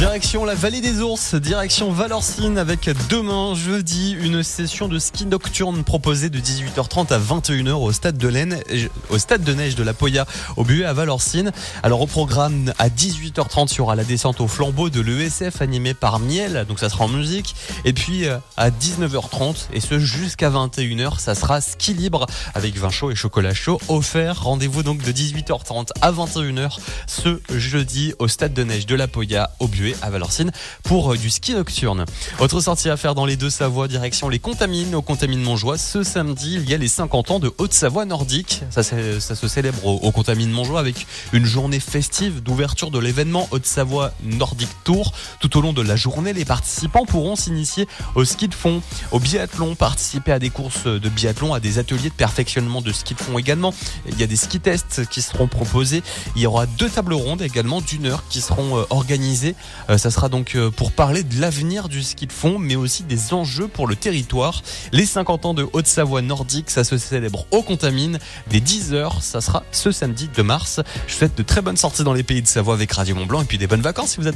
Direction 0.00 0.46
la 0.46 0.54
vallée 0.54 0.80
des 0.80 1.02
ours, 1.02 1.34
direction 1.34 1.92
Valorcine 1.92 2.56
avec 2.56 2.88
demain 3.10 3.54
jeudi 3.54 4.12
une 4.12 4.42
session 4.42 4.88
de 4.88 4.98
ski 4.98 5.26
nocturne 5.26 5.84
proposée 5.84 6.30
de 6.30 6.38
18h30 6.38 7.12
à 7.12 7.18
21h 7.18 7.72
au 7.72 7.92
stade 7.92 8.16
de 8.16 9.52
neige 9.52 9.74
de 9.74 9.82
la 9.82 9.92
Poya 9.92 10.24
au 10.56 10.64
Buet 10.64 10.86
à 10.86 10.94
Valorcine. 10.94 11.52
Alors 11.82 12.00
au 12.00 12.06
programme 12.06 12.72
à 12.78 12.88
18h30 12.88 13.74
il 13.74 13.76
y 13.76 13.80
aura 13.82 13.94
la 13.94 14.04
descente 14.04 14.40
au 14.40 14.48
flambeau 14.48 14.88
de 14.88 15.02
l'ESF 15.02 15.60
animée 15.60 15.92
par 15.92 16.18
Miel, 16.18 16.64
donc 16.66 16.78
ça 16.78 16.88
sera 16.88 17.04
en 17.04 17.08
musique. 17.08 17.54
Et 17.84 17.92
puis 17.92 18.26
euh, 18.26 18.38
à 18.56 18.70
19h30 18.70 19.66
et 19.74 19.80
ce 19.80 19.98
jusqu'à 19.98 20.48
21h 20.48 21.18
ça 21.18 21.34
sera 21.34 21.60
ski 21.60 21.92
libre 21.92 22.24
avec 22.54 22.74
vin 22.78 22.88
chaud 22.88 23.10
et 23.10 23.14
chocolat 23.14 23.52
chaud 23.52 23.78
offert. 23.90 24.44
Rendez-vous 24.44 24.82
donc 24.82 25.02
de 25.02 25.12
18h30 25.12 25.88
à 26.00 26.10
21h 26.10 26.78
ce 27.06 27.38
jeudi 27.50 28.14
au 28.18 28.28
stade 28.28 28.54
de 28.54 28.64
neige 28.64 28.86
de 28.86 28.94
la 28.94 29.06
Poya 29.06 29.50
au 29.58 29.68
Buet 29.68 29.89
à 30.02 30.10
Valorcine 30.10 30.50
pour 30.82 31.12
euh, 31.12 31.16
du 31.16 31.30
ski 31.30 31.54
nocturne. 31.54 32.04
Autre 32.38 32.60
sortie 32.60 32.88
à 32.88 32.96
faire 32.96 33.14
dans 33.14 33.26
les 33.26 33.36
deux 33.36 33.50
Savoie, 33.50 33.88
direction 33.88 34.28
les 34.28 34.38
Contamines, 34.38 34.94
au 34.94 35.02
Contamines 35.02 35.42
Montjoie. 35.42 35.78
Ce 35.78 36.02
samedi, 36.02 36.54
il 36.54 36.68
y 36.68 36.74
a 36.74 36.78
les 36.78 36.88
50 36.88 37.30
ans 37.30 37.38
de 37.38 37.52
Haute-Savoie 37.58 38.04
nordique. 38.04 38.62
Ça, 38.70 38.82
se 38.82 39.48
célèbre 39.48 39.84
au, 39.84 39.96
au 39.96 40.12
Contamines 40.12 40.50
Montjoie 40.50 40.80
avec 40.80 41.06
une 41.32 41.44
journée 41.44 41.80
festive 41.80 42.42
d'ouverture 42.42 42.90
de 42.90 42.98
l'événement 42.98 43.48
Haute-Savoie 43.50 44.12
Nordic 44.22 44.68
Tour. 44.84 45.12
Tout 45.40 45.56
au 45.58 45.60
long 45.60 45.72
de 45.72 45.82
la 45.82 45.96
journée, 45.96 46.32
les 46.32 46.44
participants 46.44 47.04
pourront 47.04 47.36
s'initier 47.36 47.86
au 48.14 48.24
ski 48.24 48.48
de 48.48 48.54
fond, 48.54 48.82
au 49.12 49.18
biathlon, 49.18 49.74
participer 49.74 50.32
à 50.32 50.38
des 50.38 50.50
courses 50.50 50.84
de 50.86 51.08
biathlon, 51.08 51.54
à 51.54 51.60
des 51.60 51.78
ateliers 51.78 52.10
de 52.10 52.14
perfectionnement 52.14 52.80
de 52.80 52.92
ski 52.92 53.14
de 53.14 53.20
fond 53.20 53.38
également. 53.38 53.74
Il 54.08 54.18
y 54.18 54.22
a 54.22 54.26
des 54.26 54.36
ski 54.36 54.60
tests 54.60 55.06
qui 55.08 55.22
seront 55.22 55.48
proposés. 55.48 56.02
Il 56.36 56.42
y 56.42 56.46
aura 56.46 56.66
deux 56.66 56.88
tables 56.88 57.14
rondes 57.14 57.42
également 57.42 57.80
d'une 57.80 58.06
heure 58.06 58.24
qui 58.28 58.40
seront 58.40 58.78
euh, 58.78 58.84
organisées 58.90 59.54
ça 59.88 60.10
sera 60.10 60.28
donc 60.28 60.54
euh, 60.54 60.70
pour 60.70 60.92
parler 60.92 61.22
de 61.22 61.40
l'avenir 61.40 61.88
du 61.88 62.02
ski 62.02 62.26
de 62.26 62.32
fond, 62.32 62.58
mais 62.58 62.76
aussi 62.76 63.02
des 63.02 63.32
enjeux 63.32 63.68
pour 63.68 63.86
le 63.86 63.96
territoire. 63.96 64.62
Les 64.92 65.06
50 65.06 65.46
ans 65.46 65.54
de 65.54 65.66
Haute-Savoie 65.72 66.22
nordique, 66.22 66.70
ça 66.70 66.84
se 66.84 66.98
célèbre 66.98 67.46
au 67.50 67.62
Contamine. 67.62 68.18
Dès 68.48 68.58
10h, 68.58 69.20
ça 69.22 69.40
sera 69.40 69.64
ce 69.72 69.92
samedi 69.92 70.28
2 70.34 70.42
mars. 70.42 70.80
Je 71.06 71.12
vous 71.12 71.18
souhaite 71.18 71.36
de 71.36 71.42
très 71.42 71.62
bonnes 71.62 71.76
sorties 71.76 72.04
dans 72.04 72.12
les 72.12 72.22
pays 72.22 72.42
de 72.42 72.46
Savoie 72.46 72.74
avec 72.74 72.92
Radio 72.92 73.14
Mont 73.14 73.26
Blanc 73.26 73.42
et 73.42 73.44
puis 73.44 73.58
des 73.58 73.66
bonnes 73.66 73.80
vacances 73.80 74.10
si 74.10 74.16
vous 74.18 74.26
êtes 74.26 74.28